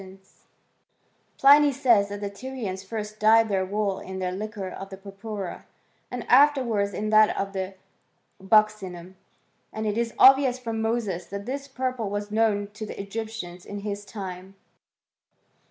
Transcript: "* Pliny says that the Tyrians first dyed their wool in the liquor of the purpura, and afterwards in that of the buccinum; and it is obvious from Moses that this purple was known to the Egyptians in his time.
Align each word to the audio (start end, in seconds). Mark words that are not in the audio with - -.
"* 0.73 1.37
Pliny 1.37 1.71
says 1.71 2.09
that 2.09 2.21
the 2.21 2.29
Tyrians 2.31 2.83
first 2.83 3.19
dyed 3.19 3.49
their 3.49 3.63
wool 3.63 3.99
in 3.99 4.17
the 4.17 4.31
liquor 4.31 4.67
of 4.67 4.89
the 4.89 4.97
purpura, 4.97 5.67
and 6.09 6.25
afterwards 6.27 6.91
in 6.91 7.11
that 7.11 7.37
of 7.37 7.53
the 7.53 7.75
buccinum; 8.41 9.13
and 9.71 9.85
it 9.85 9.99
is 9.99 10.15
obvious 10.17 10.57
from 10.57 10.81
Moses 10.81 11.27
that 11.27 11.45
this 11.45 11.67
purple 11.67 12.09
was 12.09 12.31
known 12.31 12.69
to 12.73 12.83
the 12.87 12.99
Egyptians 12.99 13.63
in 13.63 13.81
his 13.81 14.03
time. 14.03 14.55